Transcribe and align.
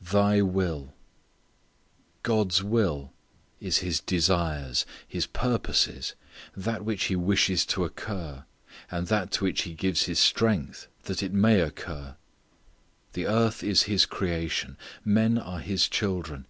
"Thy 0.00 0.40
will." 0.40 0.94
God's 2.22 2.62
will 2.62 3.12
is 3.60 3.80
His 3.84 4.00
desires, 4.00 4.86
His 5.06 5.26
purposes, 5.26 6.14
that 6.56 6.82
which 6.82 7.04
He 7.04 7.14
wishes 7.16 7.66
to 7.66 7.84
occur, 7.84 8.46
and 8.90 9.08
that 9.08 9.30
to 9.32 9.44
which 9.44 9.64
He 9.64 9.74
gives 9.74 10.04
His 10.04 10.18
strength 10.18 10.86
that 11.02 11.22
it 11.22 11.34
may 11.34 11.60
occur. 11.60 12.16
The 13.12 13.26
earth 13.26 13.62
is 13.62 13.82
His 13.82 14.06
creation. 14.06 14.78
Men 15.04 15.36
are 15.36 15.60
His 15.60 15.90
children. 15.90 16.46